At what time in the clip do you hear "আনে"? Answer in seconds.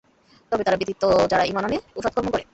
1.65-1.77